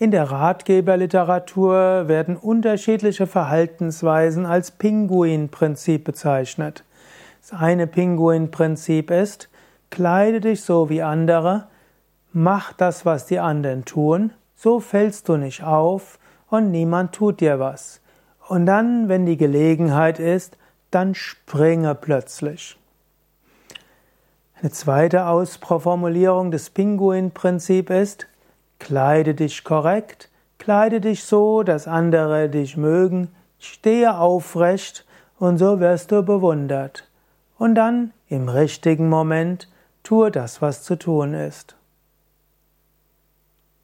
[0.00, 6.84] In der Ratgeberliteratur werden unterschiedliche Verhaltensweisen als Pinguinprinzip bezeichnet.
[7.42, 9.50] Das eine Pinguinprinzip ist,
[9.90, 11.66] kleide dich so wie andere,
[12.32, 17.60] mach das, was die anderen tun, so fällst du nicht auf und niemand tut dir
[17.60, 18.00] was.
[18.48, 20.56] Und dann, wenn die Gelegenheit ist,
[20.90, 22.78] dann springe plötzlich.
[24.62, 28.29] Eine zweite Ausformulierung des Pinguin-Prinzip ist,
[28.80, 30.28] kleide dich korrekt,
[30.58, 33.28] kleide dich so, dass andere dich mögen,
[33.60, 35.06] stehe aufrecht
[35.38, 37.08] und so wirst du bewundert.
[37.58, 39.68] Und dann im richtigen Moment
[40.02, 41.76] tue das, was zu tun ist.